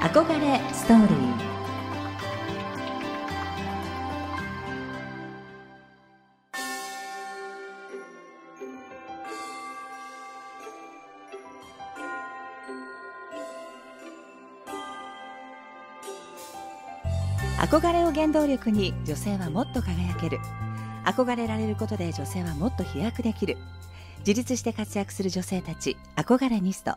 [0.00, 1.50] 憧れストーリー。
[17.58, 20.38] 憧れを原動力に女性はもっと輝ける。
[21.04, 23.58] 憧れられることで女性はもっと飛躍できる。
[24.20, 26.96] 自立して活躍する女性たち憧れニスト。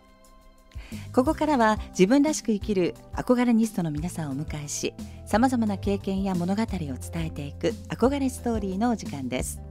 [1.13, 4.93] ここからは自分らしく生きる憧れニストの皆さんをお迎えし
[5.25, 9.62] さまざまな経験や物語を伝えていく憧れストーリーのお時間です。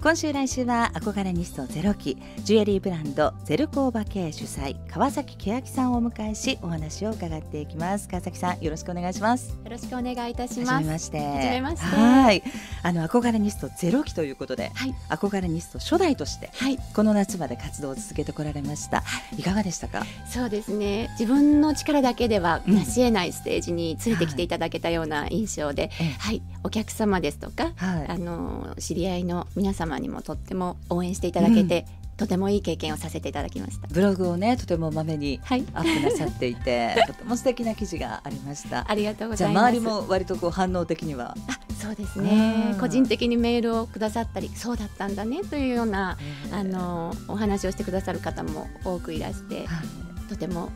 [0.00, 8.06] 今週来週は憧れニストゼロ期ジュエリーブランドゼルコーバ系主催川崎欅さんをお迎えしお話を伺っていきます。
[8.08, 9.50] 川崎さんよろしくお願いします。
[9.50, 10.72] よろしくお願いいたします。
[10.72, 11.18] はじめまして。
[11.18, 11.84] はじめまして。
[11.96, 12.44] はい。
[12.84, 14.94] あの憧れニストゼロ期ということで、はい。
[15.08, 16.78] 憧れニスト初代としてはい。
[16.94, 19.02] この夏まで活動を続けてこられました、
[19.36, 20.04] い、かがでしたか？
[20.28, 21.08] そうですね。
[21.18, 22.78] 自分の力だけではうん。
[22.78, 26.16] 成し得ないステージに連れてきていただけたような印象で、ええ。
[26.20, 28.06] はい、お客様ですとか、はい。
[28.08, 31.86] あの知り合いの皆様にもとっても応援していただけて、
[32.18, 33.86] とてもいい経験をさせていただきました。
[33.88, 35.64] ブログをねとてもまめにはい。
[35.72, 38.84] アップなさっていて とても素敵な記事がありました。
[38.90, 39.64] ありがとうございます。
[39.68, 41.34] 周りも割とこう反応的には？
[41.46, 42.70] あそうですね。
[42.72, 46.18] うん個人的にメールをくださったりそうだったんだねというような
[46.50, 50.28] あのお話をしてくださる方も多くいらしてはい。
[50.28, 50.70] とても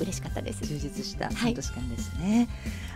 [0.00, 0.64] 嬉しかったです。
[0.66, 1.34] 充実したはい。
[1.34, 2.48] 半年間ですね、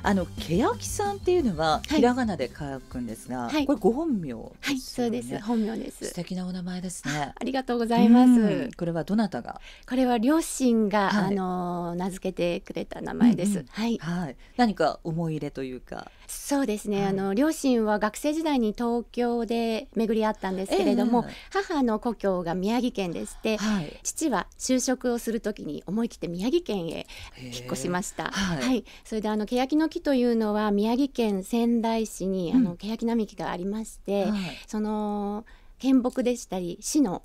[0.03, 1.97] あの欅さんっていうのははい。
[1.97, 3.67] ひらがなで書くんですが、はい。
[3.67, 5.39] これご本名はいそうです。
[5.41, 7.33] 本名で素す敵なお名前ですね。
[7.35, 8.35] ありがとうございます、う
[8.67, 8.71] ん。
[8.77, 9.61] これはどなたが？
[9.89, 11.25] これは両親が、はい。
[11.27, 13.67] あの名付けてくれた名前です、うんうん。
[13.69, 13.99] はい。
[13.99, 14.37] はい。
[14.57, 17.07] 何か思い入れというかそうですね、はい。
[17.09, 23.99] あの両親は学生時代に東京で巡り合ったんですけれども、え母の故郷が宮城県でして、はい。
[24.03, 27.07] 父は就職をするときに思い切って宮城県へ
[27.39, 28.25] 引っ越しました。
[28.25, 28.63] はい。
[28.63, 32.57] はい、それであの欅の木というのは宮城県仙台市に、うん。
[32.59, 34.41] あの欅並木がありまして、はい。
[34.67, 35.47] その
[35.79, 37.23] 県木でしたり市の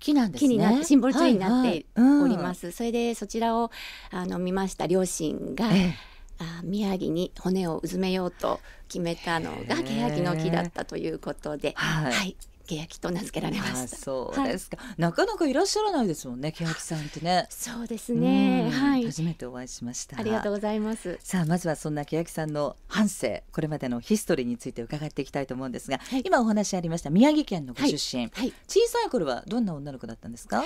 [0.00, 0.48] 木なんですね。
[0.48, 2.22] 木になってシンボルツリーになってはいはい。
[2.22, 3.70] おります、それでそちらを
[4.10, 5.94] あの見ました両親が、うんえ
[6.38, 12.12] あ宮城に骨をうずめようと決めたのが欅の木だったということで、はい。
[12.12, 13.96] はい、欅と名付けられまあした。
[13.96, 17.46] そうですか、なかなかいらっしゃらないですもんね欅さんってね。
[17.50, 18.70] そうですね、うん。
[18.70, 20.18] はい、初めてお会いしました。
[20.18, 21.18] ありがとうございます。
[21.20, 26.22] さあまずはそんな欅さんの半生これまでのヒストリーについて伺っていきたいと思うんですが、はい。
[26.24, 30.64] 今お話ありました宮城県のご出身、はい、小さい頃はどんな女の子だったんですか、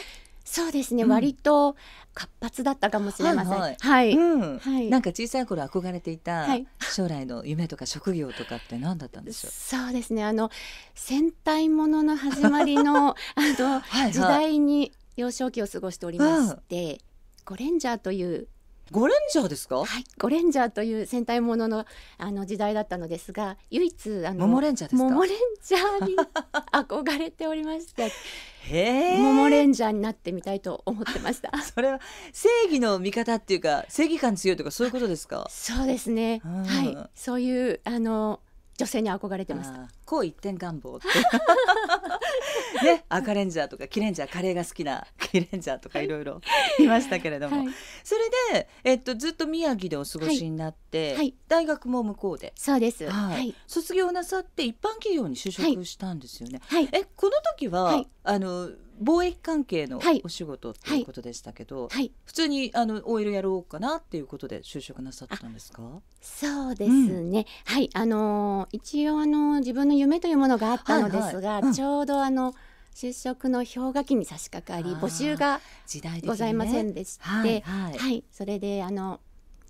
[0.52, 1.08] そうですね、うん。
[1.08, 1.76] 割と
[2.12, 3.52] 活発だったかもしれません。
[3.54, 3.72] ははい。
[3.72, 4.12] い、はい。
[4.12, 4.58] うん。
[4.58, 4.90] はい。
[4.90, 6.66] なんか小さい頃憧れていたはい。
[6.78, 10.50] 将来の夢とか職業とかって何だったんでしょう、そうですね、あの
[10.94, 13.80] 戦隊ものの始まりの あの
[14.10, 16.98] 時代に幼少期を過ごしておりまして、
[17.46, 18.48] ゴレンジャーという
[18.92, 21.86] ゴレンジャーですか、はい、ゴレンジャーという戦隊ものの
[22.18, 25.08] あの時代だったのですが唯一あのモモレンジャーですか？
[25.08, 25.32] モモレン
[25.64, 26.16] ジャーに
[26.72, 29.18] 憧れておりましてへえ。
[29.18, 31.50] モモレンジャーになってみたいと思ってました。
[31.64, 32.00] それは
[32.32, 35.46] 正義の味方っていうか正義感強いとかそういうことですか？
[35.50, 36.64] そうですね、うん。
[36.64, 36.96] はい。
[37.14, 38.40] そういうあの
[38.78, 39.88] 女性に憧れてました。
[40.04, 41.06] こう一点願望って。
[42.84, 46.40] ね赤レンジャーとかキレンジャーカレーが好きなキレンジャーとかいろいろ
[46.78, 46.86] い。
[46.86, 48.20] ましたけれども、はい、それ
[48.52, 51.16] で、えっと、ずっと宮城でお過ごしになって、はい。
[51.16, 51.34] はい。
[51.48, 53.08] 大学も向こうで、そうです。
[53.08, 53.34] はい。
[53.34, 53.54] はい。
[53.66, 56.60] 卒業なさって一般企業に就職したんですよね。
[56.66, 56.88] はい。
[56.92, 58.08] えこの時は、はい。
[58.24, 58.70] あの
[59.02, 60.20] 貿易関係のはい。
[60.24, 62.12] お仕事っていうことでしたけど、はい。
[62.24, 65.82] 普通にあのオイルやろうかなっていうことで就職なさったんですか？
[66.20, 67.90] そうですね、はい。
[67.94, 71.68] あの一応あの自分の夢というものがあったのですが、はいはい。
[71.68, 71.72] うん。
[71.72, 72.54] ちょうどあの
[72.94, 77.98] 就職の氷河期に差し掛かり募集が時代ね、ございませんでして、はいはい。
[77.98, 79.20] はい、それであの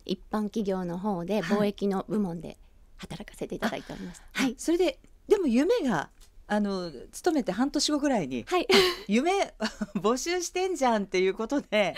[0.05, 1.59] 一般企業の方ではい。
[1.59, 2.59] 貿易の部門で
[2.97, 4.23] 働かせていただいております。
[4.33, 6.11] はい、それででも夢が
[6.53, 8.69] あの勤めて半年後ぐらいにはい、
[9.09, 9.55] 夢
[9.97, 11.97] 募集してんじゃんっていうことで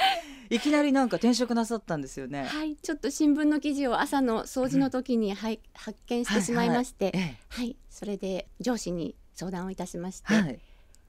[0.49, 2.45] いきなりなんか転職なさったんですよね。
[2.45, 7.13] はい、ちょっと新聞の記事を朝の掃除の時に、はい、発見してしまいまして、
[7.49, 10.61] はい、えそれで上司に相談をいたしまして、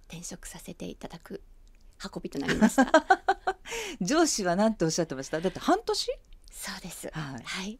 [0.08, 1.44] 転職させていただく
[2.04, 2.92] 運びとなりました。
[4.02, 5.40] 上司は何ておっしゃってました？
[5.40, 6.10] だって半年？
[6.50, 7.12] そうです。
[7.14, 7.44] はい。
[7.44, 7.80] はい、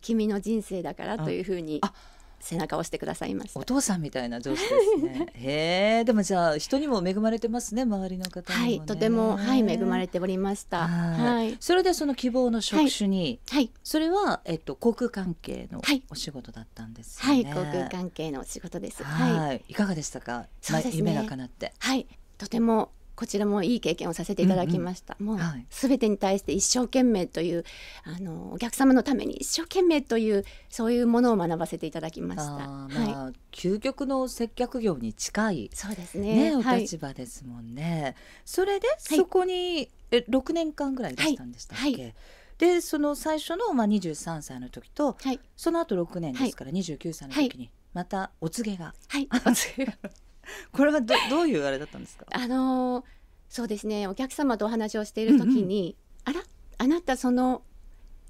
[0.00, 1.92] 君の人生だからというふうにあ
[2.40, 3.64] 背中を押してくださいましたお。
[3.64, 5.26] 父さんみたいな上司ですね。
[5.34, 10.88] へえでもじゃあ人にも恵まれてますね周りの方ね、はい、とても、はい、恵まれておりました。
[10.88, 17.54] はいはい、それでその希望の職種に、はい、それは、えっと、航空関係のはいお仕事だったんですはい、よね。
[17.54, 19.04] 航空関係の仕事です。
[19.04, 21.72] はい、はい、い、かがでしたか、そうですねまあ夢が叶って。
[21.78, 22.06] はい、
[22.38, 22.90] とても
[23.20, 25.66] こちらもいい経験をさせていただきました、もうはい。
[25.68, 27.64] すべてに対して一生懸命という
[28.04, 32.44] あのお客様のために一生懸命というそういうものを学ばせていただきました。
[32.44, 36.50] あーはい、まあ、究極の接客業に近いそうですね。
[36.52, 36.80] ね、おはい。
[36.80, 38.14] 立場ですもんね。
[38.46, 38.98] それではい。
[39.18, 42.02] そこに、え6年間ぐらい出したんでしたっけ、はい。
[42.02, 42.12] は
[42.56, 45.38] でその最初の、まあ、23歳の時とはい。
[45.58, 49.28] その後6年ですから、29歳の時にまたお告げが、はい。
[50.72, 52.26] これはどどういうあれだったんですか？
[52.30, 53.04] あのー
[53.48, 54.06] そうですね。
[54.06, 56.40] お客様とお話をしている時に、あら
[56.78, 57.62] あなたその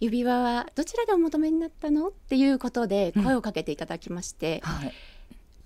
[0.00, 2.08] 指輪はどちらでお求めになったの？
[2.08, 4.94] っていうことで声をかけていただきまして、はい、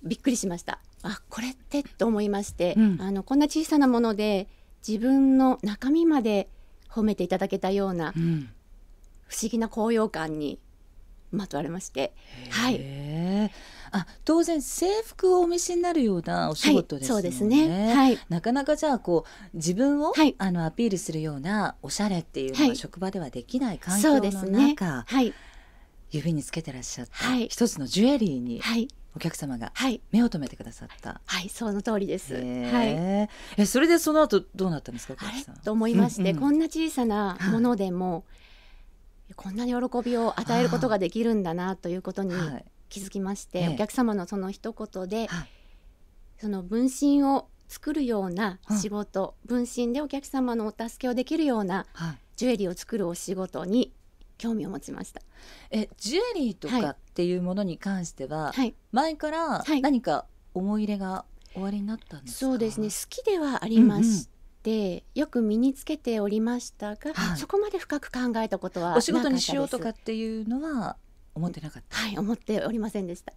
[0.03, 0.81] びっくりしました。
[1.03, 1.85] あこれって？
[1.85, 2.97] と思いまして、うん。
[3.01, 4.49] あのこんな小さなもので
[4.87, 6.49] 自分の中身まで
[6.91, 8.51] 褒めていただけたようなうん。
[9.29, 10.59] 不思議な高揚感に
[11.31, 12.13] まとわれまして。
[12.51, 13.51] はい
[13.97, 17.15] あ当然制服をお召しになるようなお仕事ですね。
[17.15, 17.95] はい、そうですね。
[17.95, 18.19] はい。
[18.29, 20.35] なかなかじゃあこう自分を、はい。
[20.37, 24.51] あのアピールするようなおしゃれっていうのは職場ではできない環境ですね。
[24.51, 25.33] の中、はい。
[26.11, 27.49] 指につけてらっしゃった、はい。
[27.49, 28.89] 一つのジュエリーにはい。
[29.17, 30.01] お客様がはい。
[30.11, 31.21] 目を留めてくださった。
[31.25, 32.43] はいその通りです、はい。
[32.43, 33.29] え
[33.65, 35.57] それでその後どうなったんですかおあれ客さん？
[35.59, 38.25] と思いまして、うんうんこんな小さなものでも、
[39.37, 42.65] こんなに喜びを与えることができるんだなということにはい
[42.95, 43.69] 気づきまして、ええ。
[43.71, 45.49] お客様のその一言で、はい。
[46.39, 52.19] その分身を作るような仕事、分身でお客様のお助けをできるようなはい。
[52.37, 53.93] ジュエリーを作るお仕事に
[54.39, 55.23] 興味を持ちました。
[55.71, 59.83] えジュエリーとはいかっていうものに関しては、はい、前からはい。
[59.83, 61.25] 何か思い入れが
[61.57, 62.89] おありになったんですか、そうですね。
[62.89, 64.29] 好きではありまし
[64.63, 67.39] て、よく身につけておりましたが、はい。
[67.39, 70.97] そこまで深く考えたことはお仕事にしようとかなっていうのは
[71.35, 71.97] 思ってなかった？
[71.97, 73.33] はい思っておりませんでした。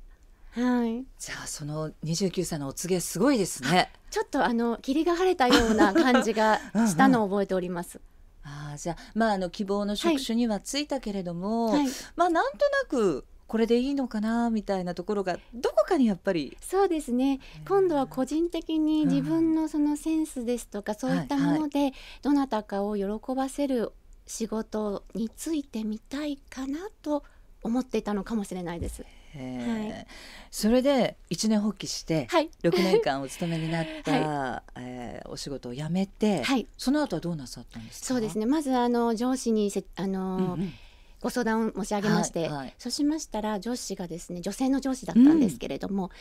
[0.52, 1.04] はい。
[1.20, 3.92] じゃあその29歳のお告げすごいですね。
[4.10, 8.00] ちょっとあの霧が晴れたような感じが したのを覚えております。
[8.44, 17.40] ああじゃあまああの希望の職種にはついたけれども、はい、まあなんとなくこれでいいのかなみたいなところがどこかにやっぱりそうですね。
[17.68, 21.92] 今度は個人的にうん自分のそのセンスですとか、そういったもので
[22.22, 23.06] どなたかを喜
[23.36, 23.92] ばせる
[24.26, 27.24] 仕事についてみたいかなと
[27.64, 29.04] 思っていたのかもしれないです。
[29.36, 30.08] えー
[30.50, 32.50] それで一年発起してはい。
[32.64, 36.66] 6年間お勤めになった、 えーお仕事を辞めて、はい。
[36.78, 38.08] その後はどうなさったんですか？
[38.08, 38.46] そうですね。
[38.46, 40.74] まずあの上司にせあの、うんうん
[41.20, 46.12] ご相談を申し上げまして、はいはいそうしましたら上司がですね女性の上司だったんですけれども、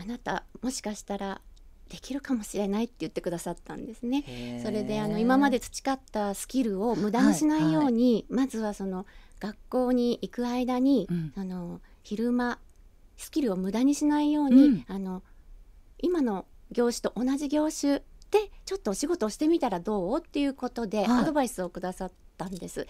[0.00, 1.42] あなたもしかしたら
[1.90, 4.60] できるかもしれないって言ってくださったんですね。
[4.64, 9.04] それであの今まで培ったスキルを無駄にしないように、まずはその
[9.40, 11.32] 学校に行く間に、うん。
[11.36, 12.58] あの昼間
[13.16, 14.84] スキルを無駄にしないように、うん。
[14.86, 15.22] あの
[15.98, 21.22] 今の業種と同じ業種でちょっとお仕事をしてみたらどうっていうことではい。
[21.22, 22.80] アドバイスをくださったんです。
[22.80, 22.84] は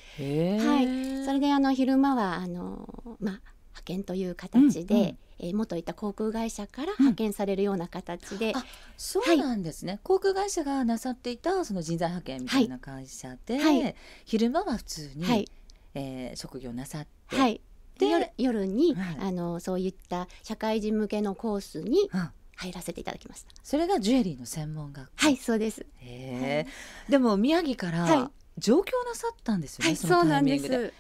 [0.80, 1.24] い。
[1.24, 5.06] それであの昼間はあの、まあ、派遣という形で、うんうん。
[5.06, 8.62] えー元いた航空会社から派遣されるような形で、あ
[8.98, 13.94] そうなんですね、航空会社がなさっていたその人材派遣みたいな会社で、はい。
[14.26, 15.48] 昼間は普通に、はい
[15.94, 17.60] えー職業なさって、はい、
[18.00, 23.48] 夜夜に、はいあのそういった社会人向けのコースにうん入らせていただきました。
[23.62, 25.86] それがジュエリーの専門学校はい、そうです。
[25.96, 30.88] へーでも宮城からは上京なさったんですよね、はい、そのタイミングで。
[30.88, 30.92] す。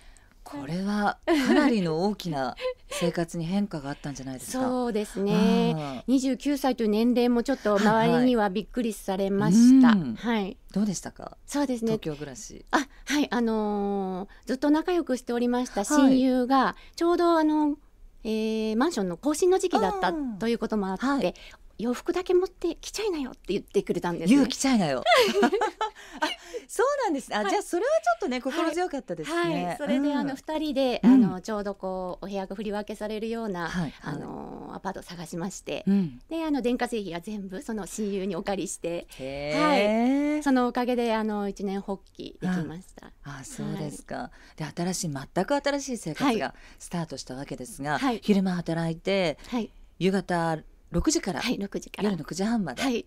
[0.50, 2.56] これはかなりの大きな
[2.88, 4.64] 生活に変化があったんじゃないですか。
[4.64, 5.74] そうですね。
[5.76, 9.90] あー29歳という年齢もちょっとはいはい周りにはびっくりされました。
[9.92, 11.36] うんはい、どうでしたか？
[11.46, 12.00] そうですね東。
[12.00, 12.64] 京暮らし。
[12.72, 17.76] あ、はい、あのーずっと仲良くしておりましたはい親友が、ちょうどあの、
[18.24, 21.34] えーマンションの更新の時期だったということもあって、はい
[21.80, 24.34] 洋服だけ持ってきちゃいなよって言ってくれたんです、ね。
[24.34, 25.02] 勇気ちゃいなよ。
[26.20, 26.26] あ、
[26.68, 27.36] そうなんですね。
[27.36, 29.66] あ、はいじゃあそれはちょっとね心強かったですね。
[29.66, 36.20] はい、それで、あのうん二人で、うんあのちょうどこうお部屋が振り分けされるような、はいあのアパートを探しまして、うん。
[36.28, 40.42] であの電化製品は全部その親友にお借りしてへえ。
[40.42, 43.12] そのおかげであの一年発起できました。
[43.24, 44.30] あ、そうですか。
[44.56, 50.58] で、新しい全く新しい生活がスタートしたわけですが、はい昼間働いてはい夕方
[50.92, 51.40] 6時から？
[51.40, 52.10] はい六時から。
[52.10, 52.82] 夜の9時半まで？
[52.82, 53.06] はい。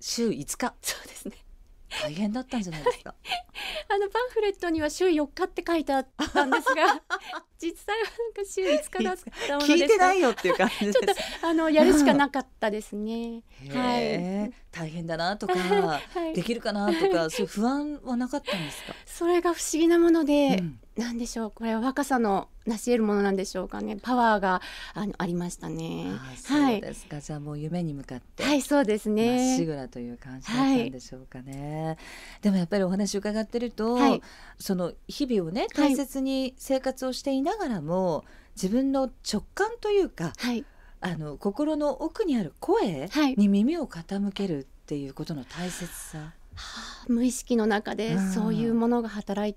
[0.00, 0.74] 週5日？
[0.82, 1.34] そうですね。
[2.02, 3.14] 大変だったんじゃないですか？
[3.88, 7.00] あのパンフレットには週4日って書いてあったんですが
[7.60, 9.16] 実際はなんか週5日だっ
[9.48, 10.92] たもので聞いてないいよっていう感じです。
[11.00, 13.42] ちょっとあのやるしかなかったですね。
[13.72, 14.52] はい。
[14.70, 16.00] 大変だなとか、 は
[16.30, 16.34] い。
[16.34, 18.94] できるかなとかそういう不安はなかったんですか？
[19.06, 23.96] それが不思議なもので、うんなんでしょうこれは若さの成し得るものなんでしょうかね。
[24.02, 24.60] パワーが
[24.94, 26.06] あのありましたね。
[26.10, 28.42] あそうですか、じゃあもう夢に向かって。
[28.42, 31.96] はいそうですまっねしぐらという感じだったんでしょうかね、
[32.42, 34.22] でもやっぱりお話伺ってると、はい。
[34.58, 35.90] その日々をねはい。
[35.90, 38.24] 大切に生活をしていながらも、
[38.56, 40.64] 自分の直感というかはい。
[41.00, 43.36] あの心の奥にある声はい。
[43.36, 49.54] に耳を傾けるっていうことの大切さ、はあ無意識の中でうんそういうものが働い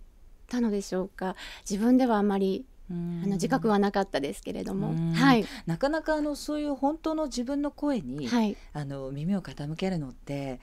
[0.51, 1.36] たのでしょうか？
[1.70, 4.89] 自分ではあまりあの自覚はなかったですけれども。
[4.89, 5.13] うん。
[5.13, 5.46] はい。
[5.65, 8.58] なかなかあのそういう本当の自分の声に、はい。
[8.74, 10.60] あの耳を傾けるのって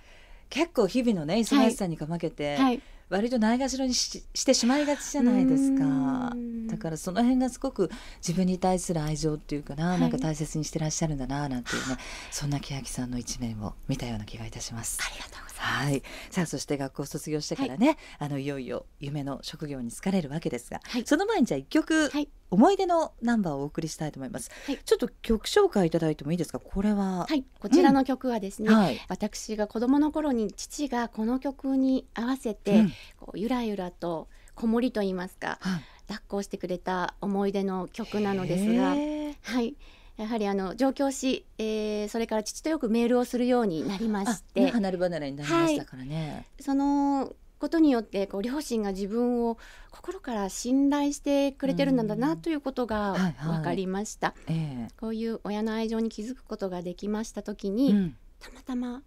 [0.50, 2.82] 結構日々のね忙しさにかまけて、はい。
[3.08, 6.34] 割とないがしろにししてしまいがちじゃないですか。
[6.66, 10.00] だからその辺がすごく自分に対する愛情っていうかな、はい。
[10.00, 11.96] なんか大切にしてらっしゃるんだななんていうね
[12.30, 14.98] そんな欅さんの一面を見たような気がいたします。
[15.00, 21.02] ありがとうはい、さあそして学校を卒業してからね、あのいよいよ夢の職業に就かれるわけですが、はい。
[21.04, 22.28] その前にじゃあ一曲、はい。
[22.50, 24.78] 思い出のナンバーをお送りしたいと思います、はい。
[24.82, 26.58] ちょっと曲紹介いただいてもいいですか？
[26.58, 27.44] これははい。
[27.60, 28.98] こちらの曲はですね、はい。
[29.08, 32.92] 私が子供の頃に父がこの曲に合わせて、うん。
[33.18, 35.82] こうゆらゆらと子守と言いますかはい。
[36.08, 38.94] 抱っこしてくれた思い出の曲なのですが
[39.42, 39.76] はい
[40.18, 49.58] やはりあの上京し、えーそれから父とよくメールをするようになりまあして、ね離れ離れになりましたからね、そのことによってこう両親が自分を
[49.90, 53.32] 心から信頼してくれてるんだうんなということがはいはい。
[53.58, 58.16] 分かりました、えこういう親の愛情に気づくことができました時えに、うん。
[58.40, 59.02] たまたま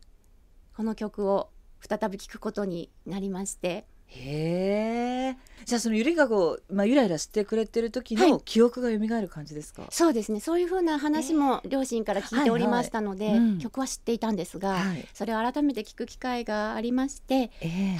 [0.78, 1.50] この曲を
[1.82, 8.32] 再び聴くことになりましてへえじゃあそのゆりかご、まあ、ゆらゆらしてくれてる時はい。
[8.32, 10.40] の記憶が蘇る感じですか、そうですね。
[10.40, 13.40] そういうふうな話も両親から聞いておりましたので、はいはい。
[13.40, 13.58] うん。
[13.60, 15.08] 曲は知っていたんですが、はい。
[15.14, 17.98] それを改めて聞く機会がありましてええ。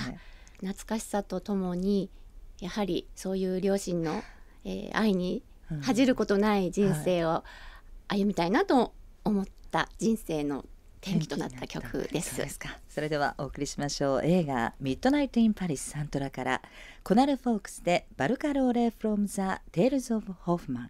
[0.60, 2.10] 懐かしさとともに
[2.60, 4.24] やはりそういう両親の、
[4.66, 5.80] えー愛にうん。
[5.82, 7.44] 恥じることない人生を
[8.08, 10.66] 歩みたいなと思った人生の
[11.02, 12.36] 転機となった曲です。
[12.36, 14.22] そうですかそれではお送りしましょう。
[14.24, 16.62] 映画ミッドナイトインパリスサントラから
[17.04, 20.90] コナルフォークスでバルカローレ from the Tales of Hoffman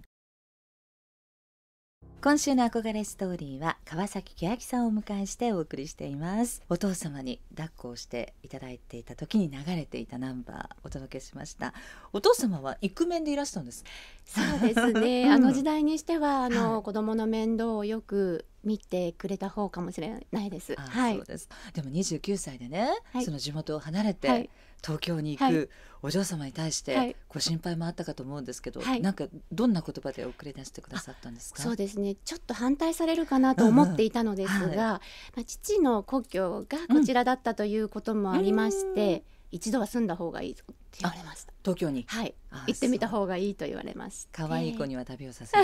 [2.23, 6.61] 今週の憧れストーリーは川崎欅さんをお迎えしてお送りしています。
[6.69, 10.67] お父様に抱っこをしていただいていた時に流れていたナンバー。
[10.83, 11.73] お届けしました。
[12.13, 13.83] お父様はイクメンでいらしたんです？
[14.23, 20.75] そうですね、うんあの時代にしてはあの、はい子供の面倒をよく見てくれた方かもしれないです。
[20.77, 21.15] あはい。
[21.15, 21.49] そうです。
[21.73, 23.25] でも29歳でね、はい。
[23.25, 24.49] その地元を離れて、はい。
[24.83, 25.53] 東京に行はい。
[25.53, 25.69] く
[26.01, 27.15] お嬢様に対して、はい。
[27.29, 29.01] ご心配もあったかと思うんですけど、はい。
[29.01, 31.61] なんかどんな言葉で送り出してくださったんですか？
[31.61, 32.15] そうですね。
[32.15, 34.77] ちょっと反対されるかなと思っていたのですが、うんうんはい。
[34.77, 34.99] ま
[35.41, 40.63] あ、父の故郷がこちらだったということもありまして、うん一度は住んだ方がいいぞ。
[40.69, 41.53] って言われました。
[41.63, 42.05] 東京に？
[42.07, 42.33] はい。
[42.49, 45.63] あ行ってみた方がいいと言われまして可愛い子には旅をさせる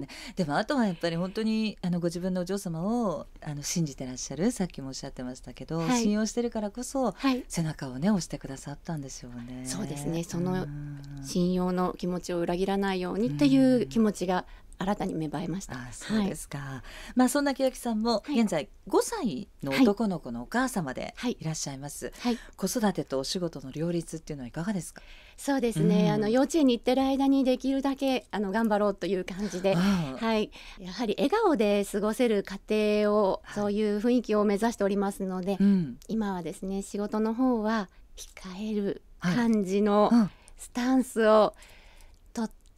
[0.00, 0.08] ね。
[0.34, 6.02] でもあとはやっぱり本当にあのご自分のお嬢様をあの信じてらっしゃるさっきもおっしゃってましたけど、はい。
[6.02, 7.44] 信用してるからこそはい。
[7.48, 9.62] 背中をね押してくださったんでしょうね。
[9.66, 10.24] そうですね。
[10.24, 11.00] そのうん。
[11.22, 14.46] 信用の気持ちを裏切らないようにっていう気持ちが
[14.82, 15.74] 新たに芽生えました。
[15.74, 16.82] あそうですか、
[17.14, 18.40] まあそんな欅さんもはい。
[18.40, 21.36] 現在5歳の男の子のお母様ではい。
[21.40, 25.02] いらっしゃいます、はい、子育てとお仕事の両立っていうのはいかがですか？
[25.36, 26.10] そうですね、うん。
[26.12, 29.74] あの幼稚園に行ってる間にできるだけあの頑張ろうという感じで。
[29.74, 33.54] はい、やはり笑顔で過ごせる家庭を、はい。
[33.54, 35.98] そういう雰囲気を目指しておりますので、うん。
[36.08, 39.36] 今はですね仕事の方は控えるはい。
[39.36, 40.30] 感じのうん。
[40.58, 41.56] スタンスをとっ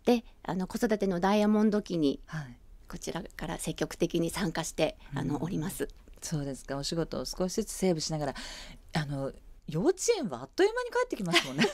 [0.05, 2.57] て、あの子育てのダイヤモンド期にはい。
[2.87, 5.89] こちらから積極的に参加してあの、うんおります。
[6.23, 6.77] そうですか。
[6.77, 8.35] お仕事を少しずつセーブしながら
[8.93, 9.33] あの
[9.67, 11.67] 幼稚園はあっという間に帰ってきますもんね。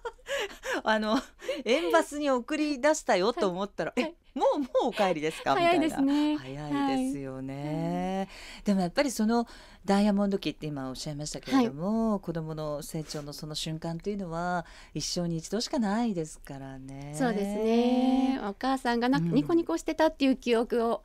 [0.84, 1.20] あの
[1.64, 4.04] 園バスに送り出したよと思ったら、はい。
[4.04, 5.54] えもうもうお帰りですか？
[5.56, 5.88] みたいな。
[5.88, 5.88] 早い。
[5.88, 6.36] ですね。
[6.36, 8.28] 早いですよね、
[8.64, 9.46] でもやっぱりその
[9.84, 17.14] ダイヤモンド期って今おっしゃいましたけれども、子供の成長のその瞬間というのは一生に一度しかないですからね。
[17.16, 18.40] そうですね。
[18.44, 19.32] お母さんがな、うん。
[19.32, 21.02] ニコニコしてたっていう記憶を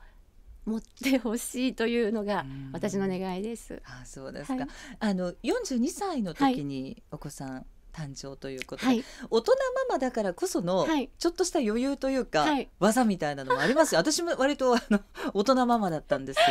[0.64, 2.70] 持ってほしいというのがうん。
[2.72, 3.82] 私の願いです。
[3.86, 4.68] あそうですか、はい。
[5.00, 7.66] あの42歳の時にお子さん
[7.96, 8.82] 誕生ということ。
[8.82, 9.52] で、はい、大人
[9.88, 11.08] ママだからこそのはい。
[11.18, 12.68] ちょっとした余裕というか、はい。
[12.78, 14.00] 技みたいなのもありますよ。
[14.00, 15.00] 私も割とあの
[15.32, 16.44] 大人ママだったんですよ。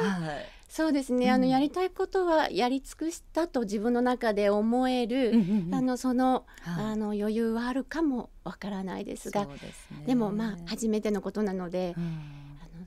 [0.00, 0.46] はい。
[0.68, 1.30] そうですね。
[1.30, 1.42] あうん。
[1.42, 5.74] のやりたいことはやり尽くしたと自分の中で思える、うんうんうん。
[5.74, 6.84] あのその、はい。
[6.86, 9.46] あの余裕はあるかもわからないですが。
[9.46, 10.04] ですね。
[10.06, 12.43] でもまあ初めてのことなので、うん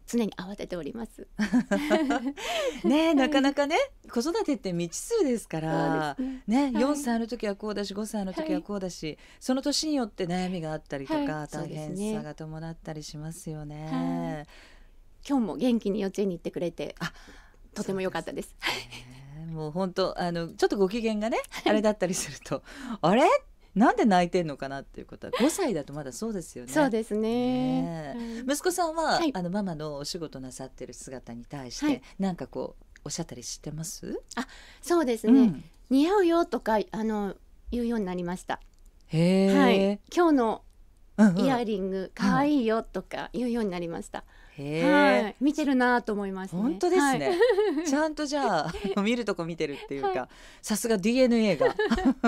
[0.08, 1.28] 常に慌てております。
[2.84, 3.76] ねなかなかね
[4.10, 6.44] 子育てって未知数ですからね。
[6.48, 6.72] ね、はい。
[6.74, 11.48] 4歳の時はこうだし5歳の時はこうだし、その年によって悩みがあったりとか、はい。
[11.52, 14.48] 大変さが伴ったりしますよね。
[15.28, 17.12] 今日も元気に幼稚園に行ってくれてあ
[17.74, 18.56] とても良かったです。
[19.36, 19.46] ね。
[19.52, 22.64] もう本当あのちょっとご機嫌がねあれだったりすると
[23.02, 23.24] あれ？
[23.78, 26.72] なんで泣いてんのかなっていうことは5歳だとまだそうですよね。
[26.74, 27.82] そうですね。
[27.82, 34.22] ねはい息子さんは、はいあのママのお仕事なさってる姿に対して、はいなんかこうおっしゃったりしてます？
[34.82, 35.40] そうですね。
[35.40, 37.36] うん似合うよとかあの
[37.72, 38.60] 言うようになりました。
[39.08, 40.00] へえ、はい。
[40.14, 40.62] 今日の
[41.18, 44.20] うんうんイヤリング可愛いよとか言うようになりました。
[44.20, 44.28] へえ、
[44.64, 45.36] はい。
[45.40, 46.62] 見てるなと思いますね。
[46.62, 47.30] 本当ですね、
[47.76, 47.86] はい。
[47.88, 50.30] ちゃんとじゃあ 見るとこ見てるっていうか、は
[50.62, 51.76] さすが DNA が。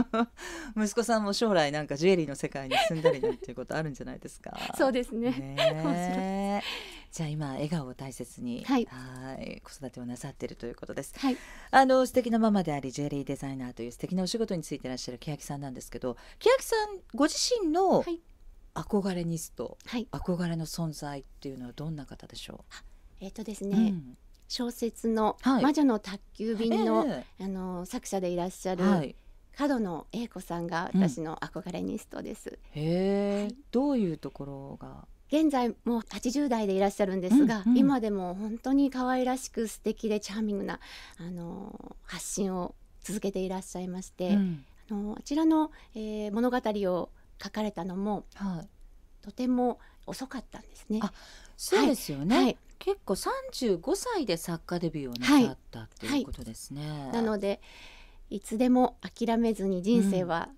[0.77, 4.57] 息子さんも将来なんかジュエリーの世界に住んだりなんていうことあるんじゃないですか？
[4.77, 5.31] そうですね。
[5.31, 6.99] ねえ。
[7.11, 8.85] じゃあ今笑顔を大切にはい。
[8.85, 11.13] はい子育てをなさっているということです。
[11.17, 11.37] はい。
[11.71, 18.19] あの素敵なママでありジュエリーデザイナーという素敵なお仕事についていらっしゃる欅さんなんですけど欅さんご自身のはい
[18.83, 20.07] 憧れニスト、はい。
[20.11, 22.63] 憧れの存在っていうのはどんな方でしょ
[23.19, 24.17] えっ、とですう、ね、うん。
[24.47, 25.63] 小説のはい。
[25.63, 29.15] 魔女の宅急便の、えあの作者でいらっしゃる、えはい、
[29.55, 32.57] 角野栄子さんが私の憧れニストです。
[32.71, 33.55] へえ、はい。
[33.71, 35.07] どういうところが？
[35.31, 37.77] 現在もう80代でいらっしゃるんですが、うんうん。
[37.77, 40.79] 今でも本当に可愛らしく素敵でチャーミングな
[41.19, 44.65] あの発信を続けていらっしゃいまして、うん。
[44.89, 46.57] あのあちらの、えー物語
[46.89, 47.09] を
[47.41, 48.69] 書かれたのもはい、
[49.21, 50.99] とても遅かったんですね。
[51.01, 51.11] あ
[51.55, 57.61] そうですよね、はい、結構35歳で作家デビューをなさったっていうことですね、なので
[58.29, 60.49] いつでも諦めずに人生は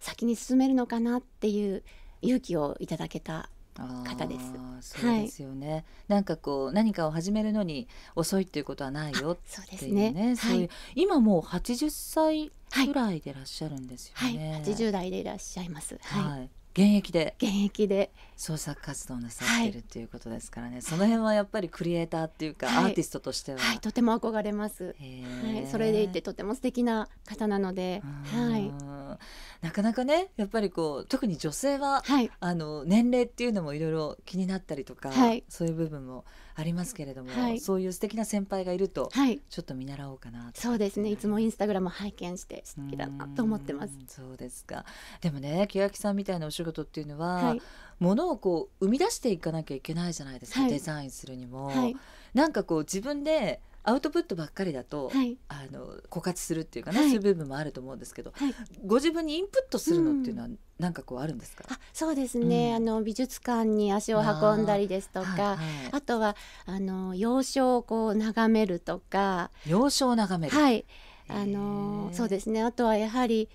[0.00, 1.82] 先に進めるのかなっていう
[2.22, 4.52] 勇気をいただけた方です。
[4.98, 7.86] そうですよね、なんかこう何かを始めるのに
[8.16, 10.10] 遅いっていうことはないよっていうすね。
[10.10, 12.86] ねそういう、はい、今もう80歳はい。
[12.86, 15.98] ぐらいでいらっしゃるんですよはい、ね、80代でいらっしゃいます。
[16.02, 17.34] はい、はい現役で。
[17.38, 18.12] 現役で。
[18.40, 22.84] 創作活動なさってるっていうことですからね、その辺はやっぱりクリエイターっていうか、はい。
[22.84, 24.96] アーティストとしては、はい、とても憧れます。
[24.98, 29.18] はい、それでいてとても素敵な方なので、はい、うん
[29.60, 35.44] なかなかねやっぱりこう特に女性ははい、あの年齢っていうのもいろいろ気になったりとか、はい。
[35.50, 37.60] そういう部分もありますけれども、はい。
[37.60, 40.60] そういう素敵な先輩がいるとはい、ちょっと見習おうかなと。
[40.60, 41.10] そうですね。
[41.10, 43.92] いつもインスタグラム拝見して素敵だなと思ってます。
[44.00, 44.02] う。
[44.02, 44.86] んそうですか。
[45.20, 47.62] でもね欅さんみたいなお仕事っていうのは、はい、
[47.98, 50.70] ものをこう生み出していかなきゃいけないじゃないですか、はい。
[50.70, 51.96] デザインするにも、はい、
[52.34, 57.08] なんかこう自分でアウトプットばっかりだと、はい、あの枯渇するっていうかね、はい。
[57.08, 58.54] そういう部分もあると思うんですけどはい。
[58.84, 62.70] ご自分にインプットするのっていうのはなんかこうあるんですか、あ、そうですね。
[62.70, 62.76] うん。
[62.76, 65.56] あの美術館に足を運んだりですとか、はいはい。
[65.92, 70.84] あとはあの洋書をこう眺めるとか、洋書を眺める、はい、
[71.28, 72.62] あのそうですね。
[72.62, 73.48] あとはやはり、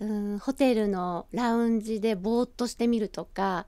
[0.00, 3.66] うん、ホテルのラウンジでぼーっとしてみるとか、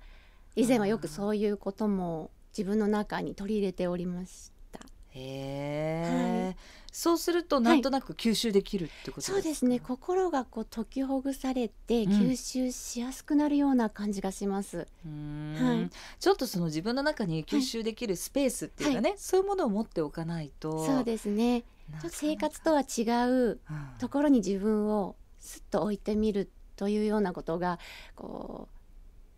[0.56, 4.80] 以前はよくそういうことも自分の中に取り入れておりました。
[5.14, 6.56] へえ、
[6.90, 9.78] そうするとなんとなく吸収できるってことですか、そうですね。
[9.78, 12.12] 心がこう解きほぐされてうん。
[12.12, 14.88] 吸収しやすくなるような感じがします。
[15.04, 15.80] うーん。
[15.80, 15.90] はい。
[16.18, 20.86] ちょっとその自分の中に吸収できるスペースっていうかね、そういうものを持っておかないと。
[20.86, 21.60] そうですね。
[21.60, 23.60] ちょっと生活とは違う
[23.98, 27.78] ところに自分をすっと置いてみるというようなことが
[28.14, 28.68] こ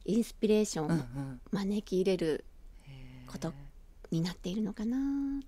[0.06, 0.90] うインスピレーションを
[1.50, 2.44] 招き入れる
[3.26, 3.52] こと
[4.10, 4.96] になっているのかな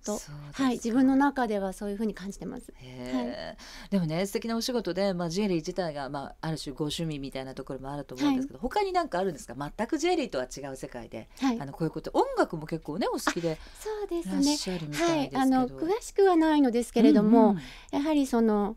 [0.03, 0.19] と、
[0.51, 2.73] はい、自分の中ではそういうふうに感じてます。
[2.75, 3.91] へー。
[3.91, 9.55] でもね素敵なお仕事で、まあ、ジュエリー自体が、まあ、ある種ご趣味みたいなところもあると思うんですけど、他に何かあるんですか？
[9.55, 11.61] 全くジュエリーとは違う世界で、はい。
[11.61, 14.57] あ、のこういうこと音楽も結構ねお好きでそうですいらっね。
[14.57, 15.31] しゃるみたはい。
[15.35, 17.61] あの詳しくはないのですけれども、うんうん。
[17.91, 18.75] やはりその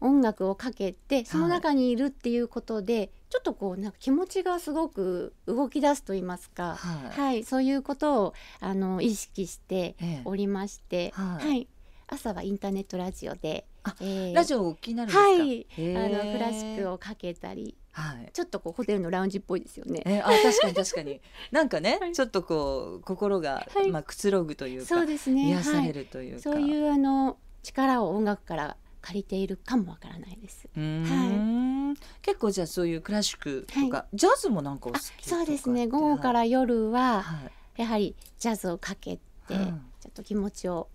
[0.00, 7.20] 音楽をかけてその中にいるっていうことで、ちょっとこうなんか気持ちがすごく動き出すと言いますか、はい。
[7.20, 10.22] はい、そういうことをあの意識してええ。
[10.24, 11.46] おりまして、はい。
[11.48, 11.68] はい、
[12.08, 18.30] 朝はインターネットラジオで、あえーラジオお聞きになるはい、へあーのクラシックをかけたり、はい。
[18.32, 20.02] ちょっとこうホテルのラウンジっぽいですよね。
[20.06, 21.20] えあ確かに確かに。
[21.52, 22.12] なんかね、はい。
[22.12, 23.90] ちょっとこう心が、はい。
[23.90, 25.48] まあ、くつろぐというかそうですね。
[25.48, 30.68] 癒されはい、るというか、そういうあの力を音楽から借りているかもわからないです。
[30.76, 35.86] うーん結構じゃあそういうクラシックとか、ジャズもなんかそうですね。
[35.86, 40.88] 午後から夜ははいやはりジャズをかけて、うんちょっと気持ちを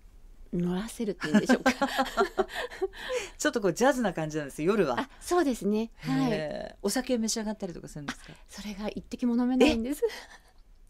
[0.54, 1.72] 乗らせるっていうんでしょうか。
[3.38, 5.92] ちょっとこうジャズな感じなんですよ夜はあ、そうですね。
[5.98, 6.76] はい。
[6.82, 8.32] お酒召し上がったりとかするんですか？
[8.48, 10.02] それが一滴も飲めないんです。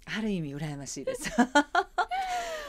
[0.06, 1.32] ある意味羨ましいです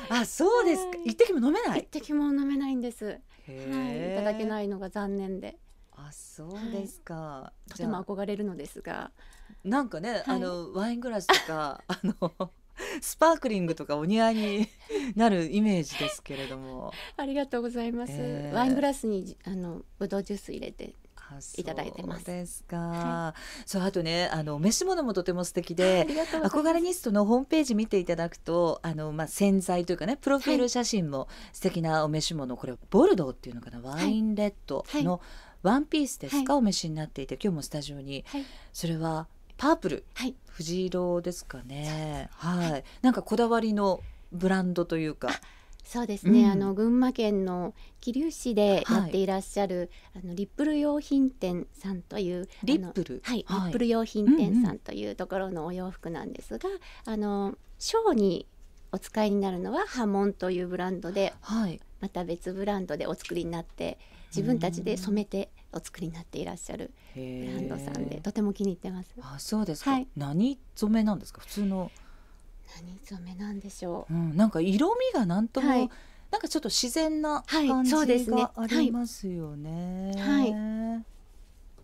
[0.08, 1.80] あそうですか、はい一滴も飲めない？
[1.80, 3.20] 一滴も飲めないんです。
[3.52, 5.56] はい、いただけないのが残念で、
[5.92, 9.10] あそうですか、とても憧れるのですが、
[9.64, 10.22] なんかね、はい。
[10.26, 12.50] あのワイングラスとか あの
[13.00, 14.68] スパークリングとかお似合いに
[15.14, 16.92] なるイメージですけれども。
[17.16, 18.12] ありがとうございます。
[18.14, 18.54] えー。
[18.54, 21.05] ワイングラスにあのブドウジュース入れて、あ
[21.56, 22.24] いただいてます。
[22.24, 23.34] そうですか、は
[23.64, 26.06] そうあとねあのお召し物もとても素敵あで。
[26.06, 35.20] 憧れニストのホームページ見ていただくとあの、まあ、洗剤というかねプロフィール写真も素敵なお召し物、これボルドーっていうのかなワインレッドの
[35.62, 38.24] ワンピースですか、はお召しになっていて今日もスタジオに。
[38.28, 38.44] はい。
[38.72, 40.04] それはパープル。
[40.14, 40.34] はい。
[40.46, 42.28] 藤色ですかね。
[42.32, 42.84] はい。
[43.02, 44.00] なんかこだわりの
[44.32, 45.28] ブランドというか
[45.86, 46.50] そうですね、うん。
[46.50, 49.26] あの群馬県の桐生市でやってい。
[49.26, 53.22] らっしゃる、あのリップル用品店さんというリップル？
[53.24, 53.60] はい、はい。
[53.62, 56.68] リップル用品店さんというところのお洋服なんですが、
[57.04, 58.46] あのショーに
[58.92, 61.80] お使いになるのはハモンというブランドではい。
[62.00, 69.14] また別ブランドでお作りになって自分たちで染めてお作りになっていらっしゃるブブランドさんでとても気に入ってます。
[69.22, 70.08] あそうですか、はい。
[70.16, 71.40] 何染めなんですか？
[71.40, 71.90] 普通の、
[72.76, 74.12] 何染めなんでしょう？
[74.12, 75.90] うん、なんか色味がなんとも、はい
[76.28, 80.12] なんかちょっと自然なはい感じがありますよね。
[80.18, 81.04] はい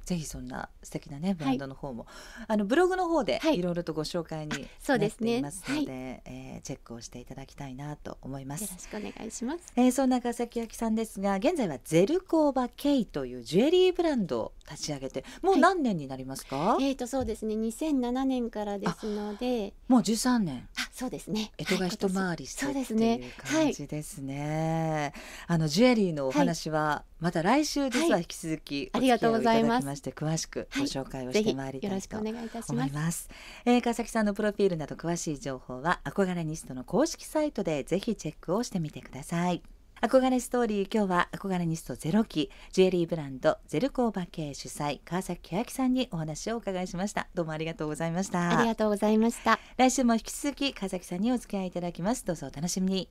[0.05, 2.07] ぜひそんな素敵なねブランドの方も、
[2.49, 8.79] あのブログの方ではいいろいろとご紹介になそうってですねいますので、えーチェックをしていただきたいなと思いますよろ。
[8.79, 9.73] しくお願いします。
[9.77, 15.25] えー、そんな川崎明さんですが現在はゼルコーバケイというジュエリーブランドを立ち上げて。
[15.43, 17.55] もう何年になりますか、えーとそうですね。
[17.55, 19.75] 2007年からですので。
[19.89, 20.69] もう13年。
[20.79, 21.53] あそうですね。
[21.59, 23.21] 江戸が一はい回りしてっていうですね。
[23.39, 25.13] 感じですね。
[25.47, 29.83] あのジュエリーのお話はまた来週実は引き続きおありがとうございます。
[29.83, 32.91] 付き合いをただきまして詳しくご紹介をしてまいりたよろしくいとお願いいたし思ます。
[32.91, 33.29] います。
[33.65, 39.63] えー川崎さんのプロフィールなど詳しい情報は憧れニストの公式サイトでぜひチェックをしてみてください。
[40.05, 47.29] 憧れストーリー今日は憧れニストゼロ期ジュエリーブランドゼルコーバ系主催川崎明さんにお話をお伺いしました。
[47.35, 48.59] どうもありがとうございました。
[48.59, 49.61] ありがとうございました。
[49.77, 52.25] 来週も引き続き川崎さんにお付き合いいただきます。
[52.25, 53.09] どうぞお楽しみに